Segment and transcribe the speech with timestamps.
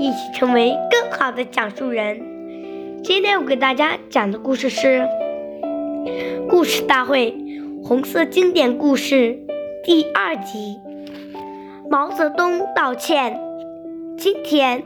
[0.00, 2.22] 一起成为更好的讲述人。
[3.04, 5.00] 今天我给大家讲的故事是
[6.48, 7.32] 《故事大会》
[7.86, 9.38] 红色经典故事
[9.84, 10.78] 第二集
[11.90, 13.34] 《毛泽东道歉》。
[14.16, 14.82] 今天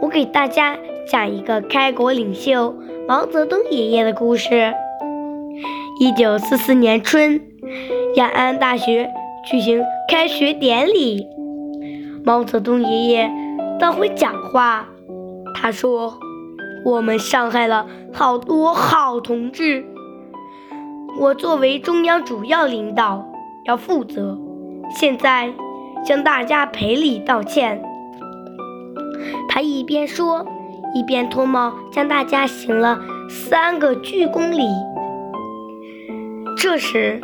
[0.00, 0.78] 我给大家
[1.08, 2.76] 讲一个开国领袖
[3.08, 4.72] 毛泽东爷爷的故事。
[5.98, 7.40] 一九四四年春，
[8.14, 9.10] 延安大学
[9.50, 11.26] 举行开学典礼，
[12.24, 13.43] 毛泽东爷爷。
[13.78, 14.86] 他会讲话，
[15.54, 16.18] 他说
[16.84, 19.84] ：“我们伤害了好多好同志，
[21.20, 23.24] 我作为中央主要领导
[23.66, 24.38] 要负责，
[24.90, 25.52] 现在
[26.04, 27.82] 向大家赔礼道歉。”
[29.48, 30.46] 他一边说，
[30.94, 34.66] 一边脱帽向大家行了三个鞠躬礼。
[36.56, 37.20] 这时，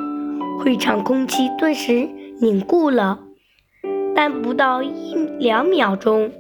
[0.58, 2.08] 会场空气顿时
[2.40, 3.20] 凝固了。
[4.22, 6.30] 但不到一两秒钟，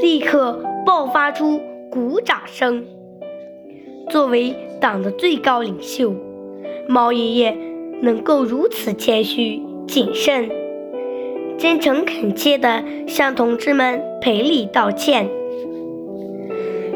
[0.00, 2.86] 立刻爆发出鼓掌声。
[4.08, 6.14] 作为党的最高领袖，
[6.88, 7.54] 毛爷爷
[8.00, 10.48] 能够如此谦虚谨慎、
[11.58, 15.28] 真诚恳切地向同志们赔礼道歉，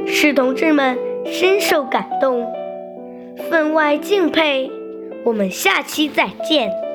[0.06, 2.46] 使同志们深受感动，
[3.50, 4.70] 分外敬佩。
[5.26, 6.85] 我们下期再见。